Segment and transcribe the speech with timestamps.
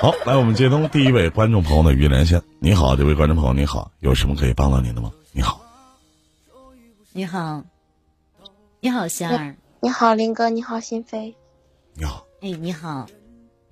[0.00, 2.40] 好，来我们接通第一位观众朋友的语音连线。
[2.60, 5.10] 你好，这位观众朋友，你好，有什么可以帮到您的吗？
[5.32, 5.60] 你好，
[7.12, 7.64] 你好，
[8.78, 11.34] 你好，仙儿，你好，林哥，你好，心飞，
[11.94, 13.06] 你好，哎，你好，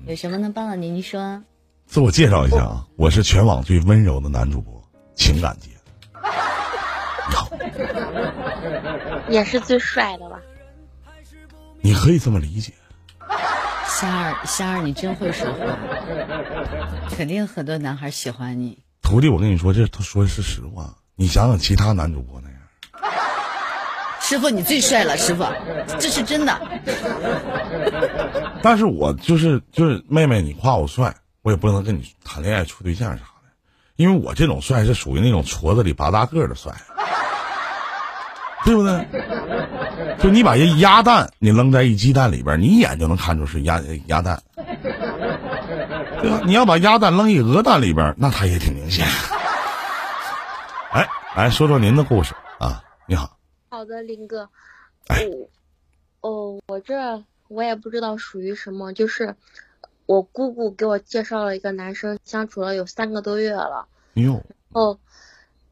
[0.05, 0.97] 有什么能帮到您？
[0.97, 1.45] 您说。
[1.87, 4.83] 自我介绍一下啊，我是全网最温柔的男主播，
[5.15, 5.71] 情感界。
[7.29, 7.49] 你好，
[9.31, 10.41] 也是最帅的吧？
[11.81, 12.73] 你可以这么理解。
[13.99, 15.59] 仙儿，仙儿，你真会说话，
[17.17, 18.79] 肯定很多男孩喜欢你。
[19.01, 20.95] 徒弟，我跟你说，这他说的是实话。
[21.15, 22.59] 你想想其他男主播那样。
[24.21, 25.47] 师傅，你最帅了，师傅，
[25.99, 26.61] 这是真的。
[28.63, 31.15] 但是我就是就是妹妹，你夸我帅。
[31.41, 33.49] 我也不能跟你谈恋爱处对象啥的，
[33.97, 36.75] 因为我这种帅是属于那种矬子里拔大个的帅，
[38.67, 39.07] 对不对？
[40.19, 44.43] 就你把一鸭蛋你扔在一鸡蛋里边，你一眼就能看出是鸭鸭蛋，
[46.21, 46.43] 对吧？
[46.45, 49.07] 你要把鸭蛋扔一鹅蛋里边，那它也挺明显。
[50.91, 52.83] 哎，来说说您的故事啊！
[53.07, 54.49] 你好，好的，林哥。
[56.21, 59.37] 我，哦，我这我也不知道属于什么，就是。
[60.07, 63.89] 我姑姑给我介绍了一个男生，相处了有三个多月了。
[64.15, 64.41] 哟。
[64.71, 65.01] 哦，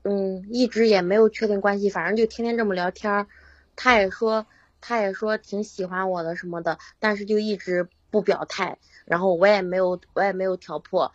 [0.05, 3.27] 嗯，一直也没有确定关系，反正就天天这么聊天儿
[3.75, 4.47] 他也说，
[4.81, 8.79] 他也说挺喜欢我的什么的，但是就一直不表态。
[9.07, 11.13] 然后我也没有，我也没有挑破。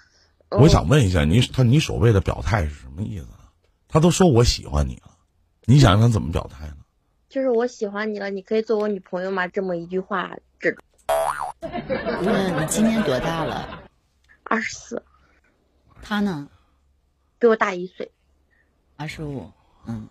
[0.50, 3.28] 我想问一下，你他你所谓的表态是什么意思？
[3.88, 5.12] 他都说我喜欢你了，
[5.66, 6.78] 你想让他怎么表态呢？
[7.30, 9.48] 就是我喜欢你了，你可以做我女朋友吗？
[9.48, 10.84] 这么一句话，这种。
[11.62, 13.84] 你今年多大了？
[14.44, 15.04] 二十四。
[16.02, 16.48] 他呢？
[17.38, 18.12] 比我大一岁。
[19.00, 19.50] 二十五。
[19.86, 20.09] 嗯。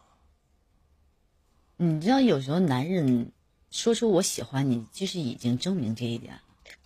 [1.76, 3.32] 你知道，有时候男人
[3.70, 6.32] 说出“我喜欢你”，就是已经证明这一点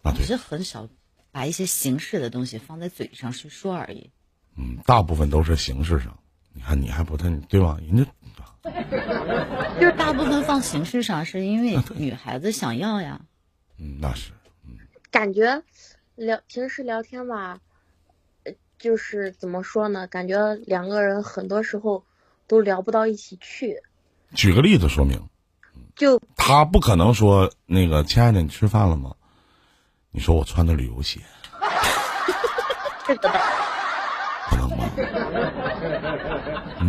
[0.03, 0.13] 了。
[0.17, 0.89] 只是很少
[1.31, 4.11] 把一些形式的东西放在嘴上去说而已。
[4.57, 6.19] 嗯，大部分都是形式上。
[6.53, 7.79] 你看，你还不太对吧？
[7.81, 8.05] 人家
[9.81, 13.21] 就是大部分放形式上，是因为女孩子想要呀。
[13.79, 14.33] 嗯，那是。
[14.67, 14.77] 嗯
[15.13, 15.63] 感觉
[16.17, 17.61] 聊平时聊天吧，
[18.83, 20.09] 就是怎么说呢？
[20.09, 22.05] 感觉两个人很多时候
[22.49, 23.81] 都聊不到一起去。
[24.35, 25.29] 举个例子说明。
[25.95, 29.15] 就他不可能说那个亲爱的，你吃饭了吗？
[30.11, 31.21] 你说我穿的旅游鞋。
[33.07, 33.31] 这个
[34.51, 34.91] 不能吗？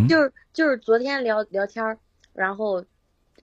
[0.10, 2.00] 就是就是昨天聊聊天，
[2.34, 2.84] 然后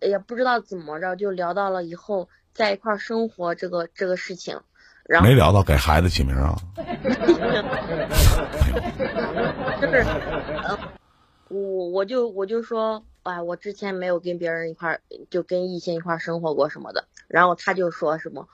[0.01, 4.61] 也不知道怎么着就聊到了以后在一块生活这个这个事情。
[5.23, 6.57] 没聊到给孩子起名啊？
[9.81, 10.05] 就是，
[10.69, 10.79] 嗯，
[11.49, 15.01] 我我就我就说，哎，我之前没有跟别人一块儿，
[15.31, 17.07] 就跟异性一块儿生活过什么的。
[17.27, 18.47] 然后他就说什么，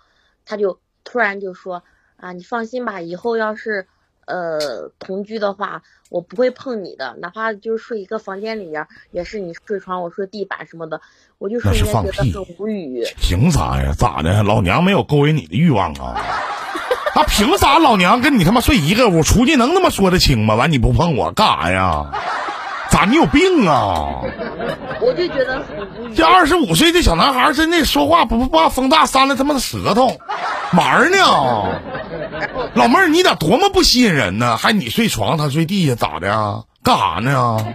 [0.45, 1.83] 他就突然就说，
[2.17, 3.87] 啊，你放心吧，以后要是
[4.27, 11.01] 呃同居的话，我不会碰你的，哪怕就是睡一个房间里面，也是你睡床，我睡地板什么的。
[11.39, 13.05] 我就瞬间觉得很无语。
[13.19, 13.93] 凭啥呀？
[13.97, 14.43] 咋的？
[14.43, 16.17] 老娘没有勾引你的欲望啊？
[17.15, 19.23] 那凭啥老娘跟你他妈睡一个屋？
[19.23, 20.55] 出去能他妈说得清吗？
[20.55, 22.11] 完你不碰我干啥呀？
[22.91, 24.23] 咋你有病啊？
[25.03, 26.15] 我就觉得很无语。
[26.15, 30.07] 这二十五岁的小男孩真的说话不怕风大扇了他妈的舌头，
[30.73, 31.19] 玩呢？
[32.75, 34.57] 老妹儿，你咋多么不吸引人呢？
[34.57, 36.65] 还你睡床，他睡地下，咋的？
[36.83, 37.75] 干啥呢？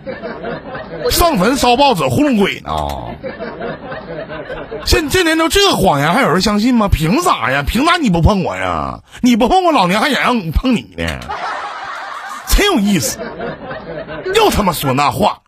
[1.10, 2.72] 上坟烧报纸糊弄鬼呢？
[4.86, 6.88] 这这年头这个谎言还有人相信吗？
[6.88, 7.64] 凭啥呀？
[7.64, 9.02] 凭啥你不碰我呀？
[9.22, 11.20] 你不碰我，老娘还想让你碰你呢？
[12.48, 13.18] 真有意思，
[14.36, 15.42] 又他妈说那话。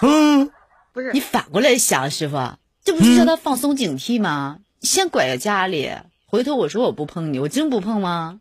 [0.00, 0.50] 嗯，
[0.92, 2.36] 不是你反过来想，师傅，
[2.84, 4.56] 这不是叫他放松警惕吗？
[4.84, 5.90] 先拐个家里，
[6.26, 8.36] 回头我说我不碰你，我真不碰吗？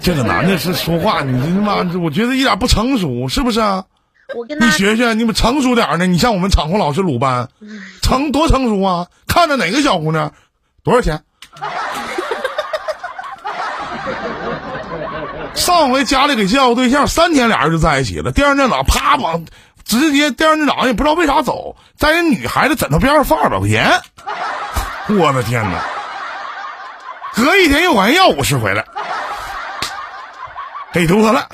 [0.00, 3.84] 这个男的是说话，你他妈，我觉得一点不成熟，是不是啊？
[4.34, 6.06] 我跟他，你学学，你们成熟点呢？
[6.06, 7.48] 你像我们场控老师鲁班，
[8.00, 9.08] 成多成熟啊？
[9.26, 10.32] 看着哪个小姑娘，
[10.82, 11.22] 多少钱？
[15.54, 18.32] 上回家里给介绍个对象，三天俩人就在一起了。
[18.32, 19.44] 第二天早上啪往
[19.84, 24.00] 直接，第二天早上也不知道为啥走，在人女孩子枕头边上放二百块钱。
[25.18, 25.84] 我的天哪！
[27.34, 28.86] 隔一天又管人要五十回来。
[30.92, 31.48] 给多了，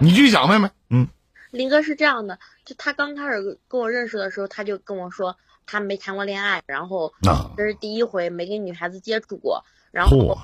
[0.00, 0.68] 你继续讲，妹妹。
[0.90, 1.08] 嗯，
[1.50, 5.34] 林哥是这样的，就他刚开始跟我认识的时候，他就跟我说
[5.64, 7.10] 他没谈过恋爱，然后
[7.56, 10.36] 这是第一回没跟女孩子接触过，然后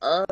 [0.00, 0.26] 呃，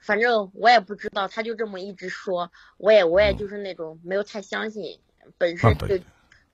[0.00, 4.98] 反正我也不知道，他就这么一直说，我也我也就是那种没有太相信，
[5.38, 5.96] 本身就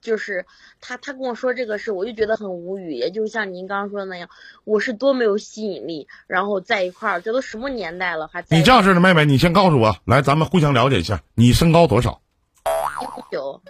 [0.03, 0.45] 就是
[0.81, 2.93] 他他跟我说这个事，我就觉得很无语。
[2.93, 4.29] 也就像您刚刚说的那样，
[4.65, 8.57] 我是多没有吸引力，然后在一块儿，这都什么年代了，还在。
[8.57, 12.21] 你这样式的妹妹，你先告诉我，来，咱们互相了解一下，你身高多少？
[12.65, 13.61] 一五九。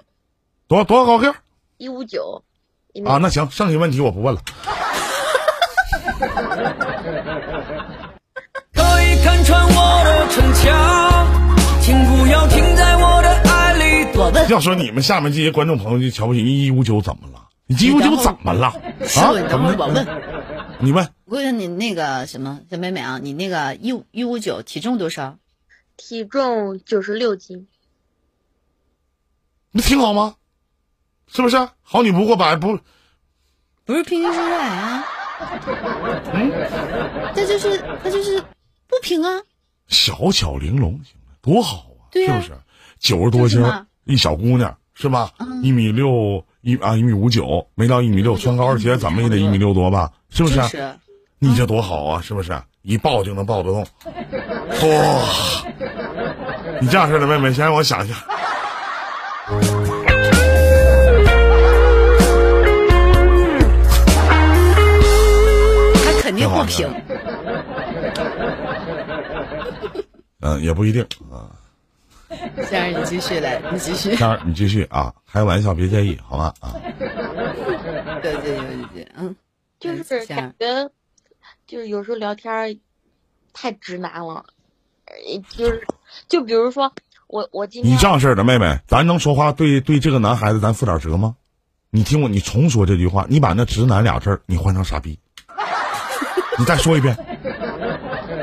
[0.67, 1.33] 多多少高个？
[1.77, 2.43] 一五九。
[3.05, 4.41] 啊，那行，剩下问题我不问了。
[14.49, 17.49] 要说你们下面这些观众朋友就瞧不起一五九怎么了？
[17.65, 18.67] 你一五九怎么了？
[18.67, 18.79] 啊？
[19.49, 20.07] 等会儿我问，
[20.79, 21.07] 你问。
[21.25, 25.37] 我问你那个什么小妹妹啊，你那个一五一五九体重多少？
[25.95, 27.67] 体重九十六斤。
[29.71, 30.35] 那挺好吗？
[31.27, 32.79] 是不是好女不过百不？
[33.85, 35.05] 不是平均身材啊。
[36.33, 36.51] 嗯，
[37.33, 38.39] 这就是那就是
[38.87, 39.41] 不平啊。
[39.87, 42.11] 小巧玲珑，行了，多好啊！
[42.11, 42.51] 对是不是？
[42.99, 43.61] 九十多斤，
[44.05, 45.31] 一小姑娘是吧？
[45.61, 50.11] 一米六一啊，一米五九，没到一米六，穿高跟鞋怎么也得一米六多吧？
[50.29, 50.61] 是不是？
[50.63, 50.93] 是。
[51.39, 52.21] 你这多好啊！
[52.21, 52.57] 是不是？
[52.83, 53.81] 一抱就能抱得动。
[54.89, 55.23] 哇！
[56.81, 58.17] 你这样式的妹妹，先让我想想。
[66.21, 66.89] 肯定不平。
[70.39, 71.01] 嗯，也不一定
[71.31, 71.51] 啊。
[72.69, 74.09] 先生，你继续来，你继续。
[74.09, 76.53] 先生，你继续啊，开玩笑，别介意，好吧？
[76.59, 76.73] 啊。
[78.21, 79.35] 对对对对，嗯，
[79.79, 80.89] 就是感觉，
[81.67, 82.79] 就是有时候聊天
[83.53, 84.45] 太直男了，
[85.49, 85.85] 就是，
[86.29, 86.93] 就比如说
[87.27, 91.35] 我我今天你这样式的妹妹，咱能说话对对这个男孩子咱负点责吗？
[91.89, 95.19] 你听我，你重说这句话，你把那直男俩字你换成傻逼。
[96.57, 97.15] 你再说一遍，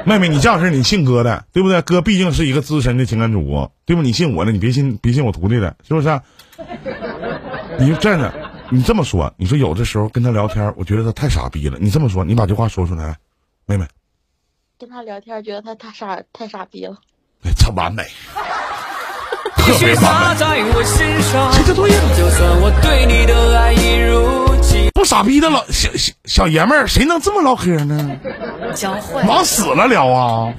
[0.06, 1.81] 妹妹，你这样式你信哥的，对不对？
[1.82, 4.02] 哥毕竟是一个资深的情感主播，对不？
[4.02, 6.20] 你信我的，你别信，别信我徒弟的，是不是？
[7.79, 8.32] 你就站着，
[8.70, 11.79] 你这么说，你说有的时候跟他聊天，我觉得他太傻逼了。
[11.81, 13.17] 你这么说，你把这话说出来，
[13.67, 13.87] 妹妹。
[14.79, 16.97] 跟他聊天，觉得他太傻，太傻逼了。
[17.43, 18.02] 哎，这完美。
[19.56, 20.38] 特别完美。
[20.38, 20.44] 这
[21.64, 21.97] 就对了。
[24.94, 28.19] 不傻逼的老小小小爷们儿，谁能这么唠嗑呢？
[28.75, 30.52] 教坏，往死了聊啊！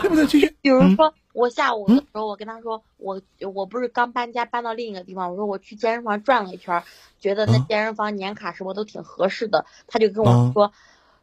[0.00, 0.26] 对不对？
[0.26, 0.54] 继续。
[0.62, 3.20] 比如说，我下午的时候，我跟他说，我
[3.54, 6.82] 我不是刚搬家搬到另一个地方，我说我去健身房转了一圈，
[7.20, 10.72] 觉得那健身房年卡什么都挺合适的，他就跟我说。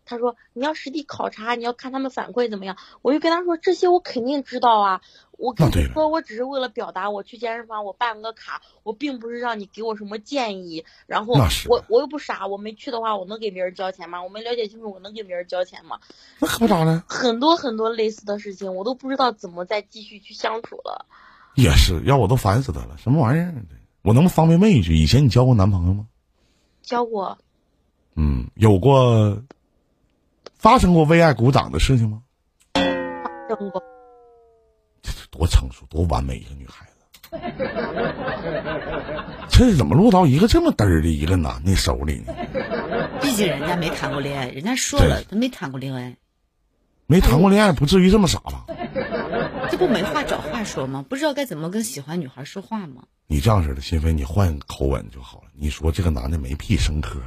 [0.08, 5.02] 他说：“你要实地考察，你要看他们反馈怎么样。”我就跟他说：“这些我肯定知道啊，
[5.32, 10.86] 我跟你说，我只是为了表达我去健身房，我办个卡，我并不是让你给我什么建议。
[11.06, 11.34] 然后
[11.68, 14.24] 我我又不傻，我没去的话，我能给别人交钱吗？
[14.24, 16.00] 我没了解清楚，我能给别人交钱吗？
[16.40, 17.04] 那可不咋的。
[17.08, 21.06] 很多很多类似的事情，我都不知道怎么再继续去相处了。
[21.56, 23.54] 也是，要我都烦死他了，什么玩意儿？
[24.04, 26.08] 我能不能方便问一句，以前你交过男朋友吗？
[26.82, 27.38] 交过。
[28.16, 29.44] 嗯，有过。
[30.58, 32.22] 发生过为爱鼓掌的事情吗？
[32.74, 32.82] 发
[33.56, 33.82] 生过。
[35.30, 36.94] 多成熟，多完美一个女孩子。
[39.50, 42.34] 这怎么落到一个这么嘚儿的一个男的手里呢？
[43.22, 46.16] 毕竟人家没谈过恋爱，人家说了，他没谈过恋爱。
[47.06, 48.66] 没谈过恋爱，不至于这么傻吧？
[49.70, 51.06] 这不没话找话说吗？
[51.08, 53.04] 不知道该怎么跟喜欢女孩说话吗？
[53.28, 55.46] 你这样式的，心扉，你换口吻就好了。
[55.54, 57.22] 你说这个男的没屁生科。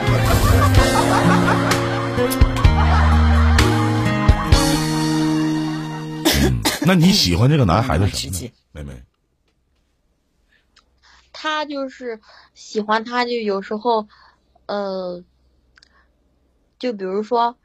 [6.86, 9.02] 那你喜欢这个男孩子什么呢，妹妹？
[11.32, 12.20] 他就是
[12.52, 14.08] 喜欢他，就有时候，
[14.66, 15.22] 呃，
[16.78, 17.56] 就比如说，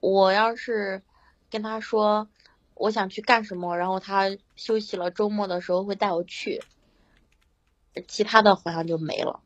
[0.00, 1.02] 我要是
[1.50, 2.28] 跟他说
[2.74, 6.62] 我想去干什么，然后他休息了，周末的时候会带我去，
[8.08, 9.40] 其他的好像就没了。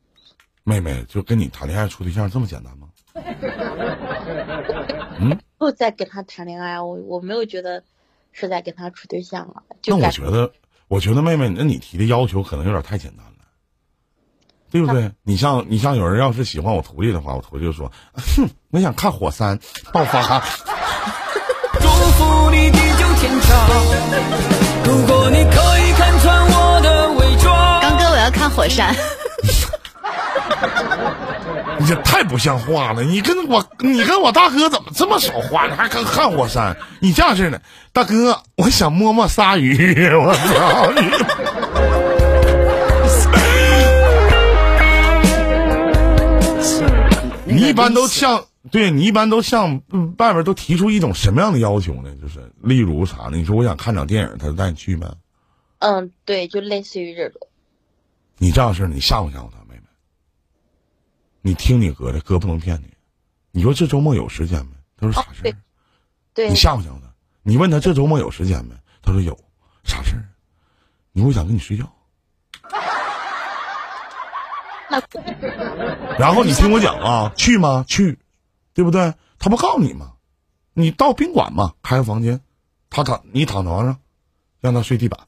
[0.64, 2.88] 妹妹，就跟你谈恋爱处对象这么简单吗？
[5.20, 7.82] 嗯，不在跟他谈恋爱，我我没有觉得
[8.32, 9.62] 是在跟他处对象了。
[9.86, 10.52] 那我觉得，
[10.86, 13.32] 我觉得妹妹，那你提的要求可能有点太简单了，
[14.70, 15.10] 对不对？
[15.24, 19.58] 你像你像有人要是喜欢我徒弟的话，我徒弟就说：“哼，我想看火山
[19.92, 20.44] 爆发。
[21.80, 23.68] ”祝福你地久天长。
[24.84, 28.94] 如果你可以看穿我的伪装，刚哥，我要看火山。
[31.88, 33.02] 你这太不像话了！
[33.02, 35.66] 你跟我，你跟我大哥怎么这么少话？
[35.66, 36.76] 你还跟看火山？
[37.00, 37.62] 你这样式的，
[37.94, 39.74] 大哥，我想摸摸鲨鱼。
[40.14, 40.92] 我操
[47.46, 47.54] 你！
[47.54, 49.80] 你一般都向对你一般都向
[50.18, 52.10] 外边都提出一种什么样的要求呢？
[52.20, 53.38] 就是例如啥呢？
[53.38, 55.08] 你说我想看场电影，他就带你去呗？
[55.78, 57.40] 嗯，对，就类似于这种。
[58.36, 59.56] 你这样式你吓唬吓唬他。
[61.40, 62.92] 你听你哥的，哥不能骗你。
[63.50, 64.72] 你说这周末有时间没？
[64.96, 65.56] 他说啥事儿？
[66.34, 67.12] 对，你吓唬吓唬他。
[67.42, 68.74] 你问他这周末有时间没？
[69.02, 69.38] 他说有。
[69.84, 70.28] 啥事儿？
[71.12, 71.90] 你我想跟你睡觉。
[76.18, 77.84] 然后你听我讲啊，去吗？
[77.86, 78.18] 去，
[78.74, 79.14] 对不对？
[79.38, 80.14] 他不告诉你吗？
[80.72, 82.40] 你到宾馆嘛，开个房间，
[82.90, 83.98] 他躺你躺床上，
[84.60, 85.20] 让他睡地板，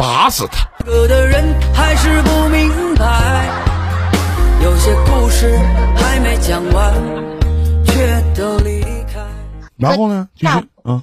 [0.00, 0.66] 打死他。
[0.86, 3.44] 有的人还是不明白，
[4.64, 5.58] 有些故事
[5.94, 6.94] 还没讲完，
[7.84, 8.80] 却都离
[9.12, 9.22] 开。
[9.76, 10.26] 然后呢？
[10.34, 10.48] 今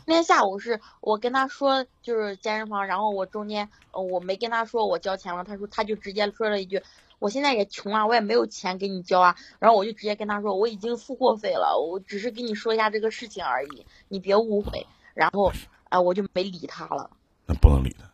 [0.08, 6.82] 天下午是我跟他说就是健身房，然后我中间我没跟他说我交钱了，他说他就直接说了一句。
[7.20, 14.88] 我现在也穷啊，我也没有钱给你交啊，然后我就直接跟他说，我已经付过费了，我只是跟你说一下这个事情而已，你别误会。
[15.14, 15.52] 然后，
[15.90, 17.12] 啊，我就没理他了。
[17.46, 18.10] 那不能理他，嗯。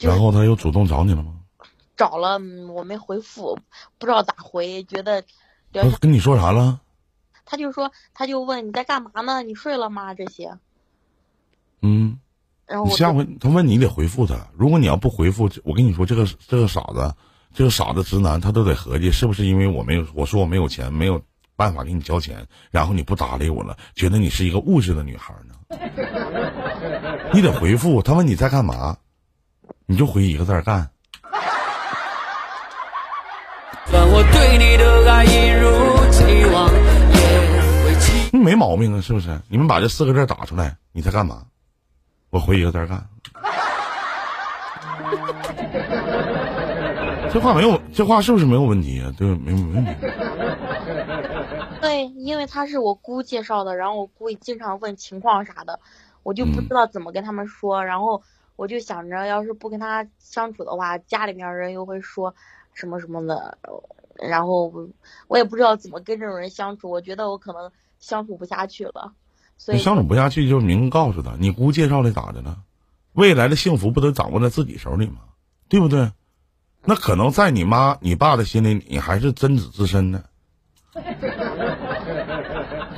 [0.00, 1.34] 然后他又主动找你了吗？
[1.96, 2.38] 找了，
[2.72, 3.58] 我没回复，
[3.98, 5.24] 不知道咋回，觉得。
[6.00, 6.80] 跟你说啥了？
[7.44, 9.42] 他就说，他就问你在干嘛呢？
[9.42, 10.14] 你睡了吗？
[10.14, 10.58] 这些。
[11.82, 12.18] 嗯。
[12.66, 12.90] 然后。
[12.96, 17.14] 下回他问你得回复他，如果你要不回复，我跟你说这个这个傻子。
[17.54, 21.22] 这个傻子直男，他都得合计，是不是因为我没有我说我没有钱，没有
[21.56, 25.54] 办法给你交钱，然后你不搭理我了，觉得你是一个物质的女孩呢？
[27.32, 28.98] 你得回复他问你在干嘛，
[29.88, 30.90] 你就回一个字干。
[38.32, 39.40] 没毛病啊，是不是？
[39.48, 41.42] 你们把这四个字打出来，你在干嘛？
[42.30, 43.06] 我回一个字干。
[47.32, 49.12] 这话没有，这话是不是没有问题啊？
[49.16, 49.92] 对，没没问题。
[51.80, 55.78] 对，因为他是我姑介绍的，然后我姑也经常问情况啥的，
[56.22, 57.84] 我就不知道怎么跟他们说。
[57.84, 58.22] 然后
[58.56, 62.34] 我就想着，要是不跟他相处的话，家里面人又会说
[62.74, 63.58] 什么什么的。
[64.14, 64.72] 然后
[65.28, 69.12] 我也不知道怎么跟这种人相处，我觉得我可能相处不下去了。
[69.58, 72.58] 所以相处不下去就明告诉他，你姑介绍的咋的了？
[73.12, 75.20] 未来的幸福不都掌握在自己手里吗？
[75.68, 76.12] 对不对？
[76.88, 80.22] 那可能在你妈、你爸的心里，你还是贞子之身呢，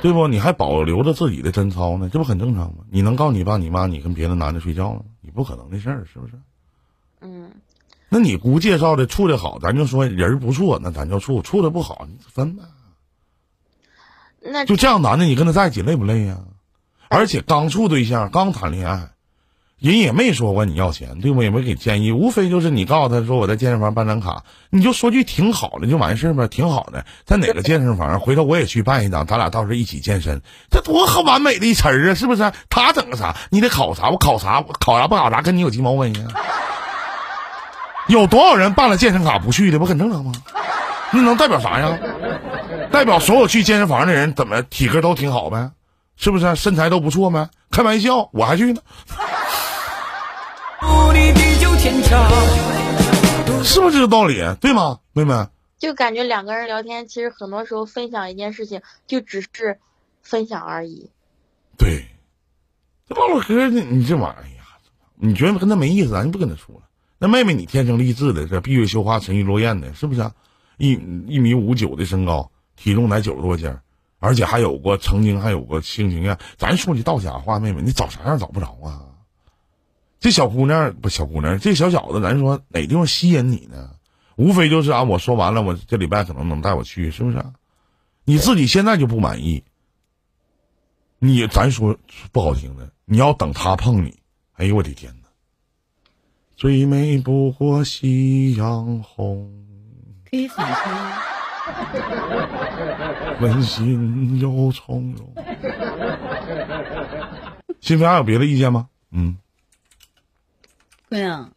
[0.01, 0.27] 对不？
[0.27, 2.83] 你还保留着自己的贞操呢，这不很正常吗？
[2.91, 5.03] 你能告诉你爸、你妈你跟别的男的睡觉了？
[5.29, 6.33] 你不可能的事儿，是不是？
[7.21, 7.51] 嗯。
[8.09, 12.63] 那你姑介绍的处的好，咱就说人不错，那咱就处；处的不好，你分呗。
[14.41, 16.39] 那就这样男的，你跟他在一起累不累呀？
[17.09, 19.11] 而且刚处对象，刚谈恋爱。
[19.79, 21.41] 人也没说过你要钱，对不？
[21.41, 28.19] 也没给建议，无非就是你告诉他说我在健身房办张卡，你就说句挺好的就完事儿呗，挺好的，在哪个健身房？
[28.19, 32.51] 回头我也去办一张，咱俩到时候一起健身，这多好完美的一词儿啊，是不是？
[32.69, 33.37] 他整个啥？
[33.49, 34.09] 你得考啥？
[34.09, 34.59] 我考啥？
[34.59, 35.41] 我考啥不考啥？
[35.41, 36.25] 跟你有鸡毛关系？
[38.07, 39.79] 有多少人办了健身卡不去的？
[39.79, 40.33] 不很正常吗？
[41.11, 41.97] 那能代表啥呀？
[42.91, 45.71] 代表所有去健身房的人怎么体格都挺好呗？
[46.17, 46.55] 是不是？
[46.57, 47.49] 身材都不错呗？
[47.71, 48.81] 开玩笑，我还去呢。
[53.63, 54.41] 是不是这个道理？
[54.59, 55.33] 对吗，妹妹？
[55.77, 59.79] 就感觉两个人聊天，其实很多时候分享一件事情，就只是
[60.21, 61.09] 分享而已。
[61.77, 62.05] 对，
[63.07, 64.63] 这唠唠嗑，你你这玩意儿呀，
[65.15, 66.81] 你觉得跟他没意思，咱就不跟他说了。
[67.17, 70.29] 那妹妹，你天生丽质的，这闭月羞花，沉鱼落雁的，是不是？
[70.77, 70.93] 一
[71.27, 73.73] 一米五九的身高，体重才九十多斤，
[74.19, 76.37] 而且还有过曾经还有过性经验。
[76.57, 79.05] 咱说句道家话，妹妹，你找啥样找不着啊？
[80.19, 83.91] 这小姑娘不小姑娘，这小小子，咱说哪地方吸引你呢？
[84.35, 87.43] 无非就是啊，我说完了，我这礼拜可能能带我去，是不是？
[88.25, 89.63] 你自己现在就不满意，
[91.19, 91.97] 你咱说
[92.31, 94.19] 不好听的，你要等他碰你，
[94.55, 95.27] 哎呦我的天哪！
[96.55, 99.49] 最美不过夕阳红，
[100.29, 100.67] 可以反
[103.39, 105.33] 温馨又从容。
[107.79, 108.89] 新飞还有别的意见吗？
[109.11, 109.37] 嗯。
[111.09, 111.55] 姑娘，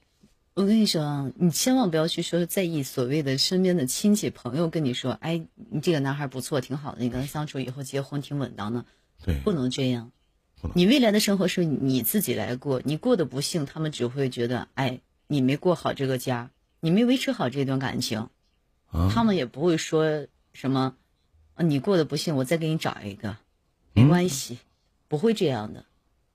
[0.54, 8.86] 我跟你说，你千万不要去说在意所谓的身边的亲戚朋友跟你说，哎，你这个男孩不错，挺好的，你跟他相处以后结婚挺稳当的。
[9.22, 10.10] 对，不能这样。
[10.74, 16.48] 你未来的生活是你自己来过，你过得不幸，他们只会觉得，哎，你没过好这个家，
[16.80, 18.30] 你没维持好这段感情，
[19.10, 20.96] 他们也不会说什么，
[21.58, 23.36] 你过得不幸，我再给你找一个，
[23.92, 24.56] 没关系，
[25.08, 25.84] 不会这样的。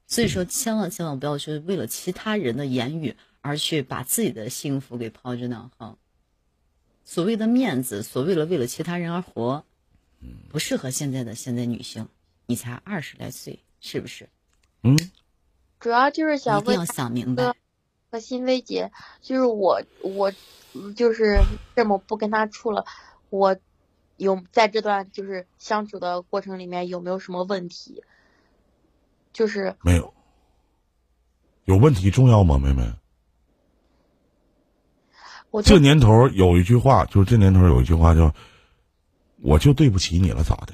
[0.08, 5.98] 所以说，千万千万不要去为了其他人的言语而去把自己的幸福给抛之脑后。
[7.04, 9.66] 所谓的面子，所谓的为了其他人而活，
[10.50, 12.08] 不适合现在的现在女性。
[12.46, 14.30] 你才二十来岁，是不是？
[14.84, 14.98] 嗯。
[15.80, 17.54] 主要就是想一定要想明白。
[18.10, 18.90] 和心薇姐，
[19.22, 20.32] 就是我我
[20.96, 21.38] 就是
[21.76, 22.86] 这么不跟他处了，
[23.30, 23.58] 我
[24.16, 28.04] 有在这段就是相处的过程里面有没有什么问题？
[29.38, 30.16] 就是没有，
[31.66, 32.92] 有问题重要吗，妹妹？
[35.52, 38.34] 我这年头有一句话，就是这年头有一句话叫
[39.44, 40.74] “我就对不起你了”，咋的？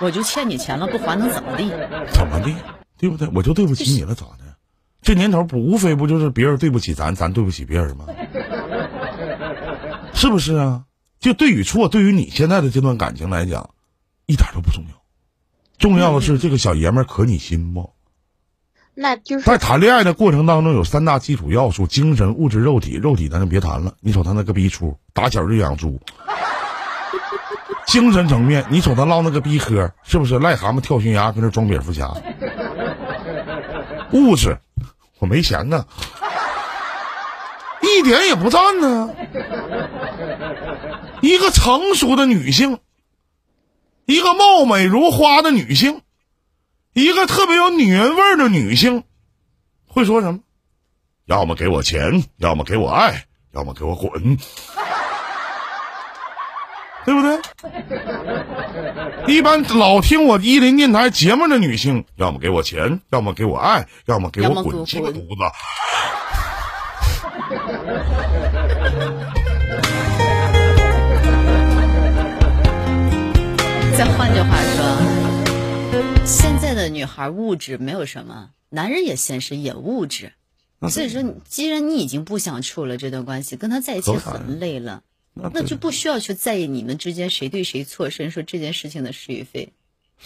[0.00, 1.68] 我就欠你钱了，不还能怎么地？
[2.12, 2.54] 怎么的？
[2.96, 3.28] 对不对？
[3.34, 4.44] 我就对不起你了，咋的？
[5.02, 8.06] 这年头不无非不就是别人对不起咱，咱对不起别人吗？
[10.14, 10.84] 是不是啊？
[11.18, 13.70] 就对与错，对于你现在的这段感情来讲，
[14.26, 15.02] 一点都不重要。
[15.78, 17.90] 重要的是这个小爷们儿可你心不？
[18.94, 22.94] 那就是在谈恋爱的过程当中有三大基础要素：精神、物质、肉体。
[22.94, 26.00] 肉体咱就别谈了，你瞅他那个逼出，打小就养猪。
[27.86, 32.10] 精神层面，你瞅他唠那个逼嗑，是不是癞蛤蟆跳悬崖，跟那装蝙蝠侠？
[34.12, 34.58] 物质，
[35.18, 35.84] 我没钱呢，
[37.82, 39.10] 一点也不占呢。
[41.20, 42.78] 一个成熟的女性，
[44.06, 46.00] 一个貌美如花的女性。
[46.94, 49.04] 一个特别有女人味的女性，
[49.86, 50.40] 会说什么？
[51.26, 54.10] 要么给我钱，要么给我爱，要么给我滚，
[57.04, 57.38] 对不对？
[59.28, 65.44] 一般老听我伊林电台节目的女性，要么给我钱，要么给我爱，要么给我滚鸡巴犊子。
[73.96, 76.26] 再换句话说。
[76.26, 80.32] 现在的女孩物质没有什么，男人也现实也物质，
[80.90, 89.72] 所以说，既然你已经不想处了这段关系，跟他在一起很累了，那就不需要去在意你们之间谁对谁错，甚至说这件事情的是与非，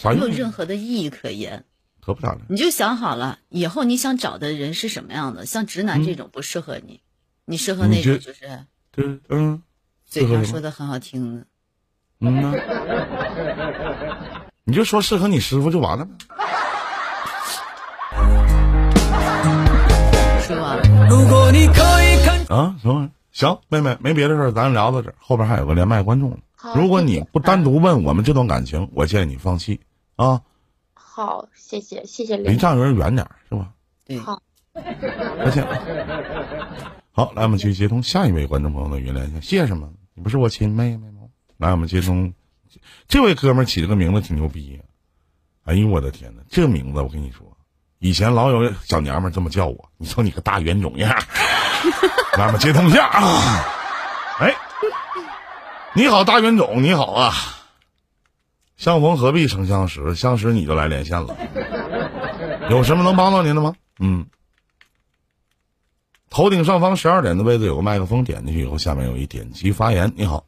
[0.03, 1.63] 没有任何的意义可言。
[2.01, 5.45] 可不咋的，你就想好了，以后你想找的人是什么样的？
[5.45, 6.99] 像直男这种不适合你，
[7.45, 9.61] 你适合那种就是，对，嗯，
[10.05, 11.45] 嘴上说的很好听的，
[12.21, 12.53] 嗯呐。
[14.63, 16.11] 你就说适合你师傅就完了呗。
[20.41, 20.77] 是吧？
[22.49, 26.37] 啊，行行，妹妹没别的事儿，咱聊到这儿，后边还有个连麦观众。
[26.75, 29.79] 如果你不单独问我们这段感情， 我建议你放弃
[30.15, 30.41] 啊。
[30.93, 32.37] 好，谢谢谢谢。
[32.37, 33.69] 离丈人远点是吧？
[34.05, 34.19] 对。
[34.19, 34.41] 好。
[34.73, 35.65] 再见。
[37.11, 39.41] 好，来，我们去接通下一位观众朋友的语音连线。
[39.41, 39.89] 谢什么？
[40.13, 41.10] 你不是我亲妹妹吗？
[41.61, 42.33] 来，我们接通。
[43.07, 44.81] 这位哥们起这个名字挺牛逼，
[45.63, 46.41] 哎呦我的天哪！
[46.49, 47.55] 这名字我跟你说，
[47.99, 49.91] 以前老有小娘们这么叫我。
[49.97, 51.15] 你瞅你个大冤种样，
[52.35, 53.63] 咱们接通一下啊！
[54.39, 54.55] 哎，
[55.93, 57.31] 你好，大冤种，你好啊！
[58.75, 61.37] 相逢何必曾相识，相识你就来连线了，
[62.71, 63.75] 有什么能帮到您的吗？
[63.99, 64.25] 嗯，
[66.31, 70.11] 头顶上方十二点的位置有个麦克风，点进去以后，下面有一点击发言。
[70.15, 70.43] 你好。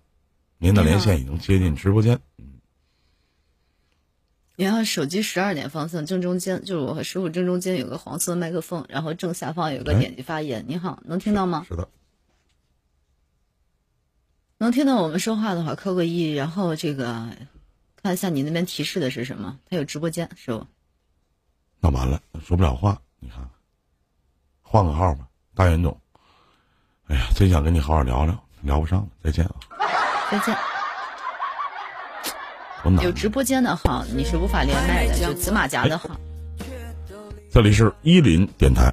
[0.64, 2.18] 您的连线已经接进直播间。
[2.38, 2.54] 嗯，
[4.56, 10.64] 你好，手机十二点方向正中间，就是我和师傅正中间有个黄色麦克风，然后正下方有个点击发言。
[10.66, 11.66] 你好，能听到吗？
[11.68, 11.90] 是的。
[14.58, 16.32] 能听到我们说话的话，扣个一。
[16.32, 17.28] 然后这个
[18.02, 19.60] 看一下你那边提示的是什么？
[19.70, 20.66] 他有直播间，师傅。
[21.82, 23.02] 那完了，说不了话。
[23.20, 23.46] 你看，
[24.62, 26.00] 换个号吧，大袁总。
[27.08, 29.10] 哎呀，真想跟你好好聊聊，聊不上了。
[29.22, 29.56] 再见啊。
[30.34, 30.56] 再见。
[33.04, 36.10] 有直播间的号，你是无法连麦的，就紫马甲的号。
[37.52, 38.92] 这里是伊林电台。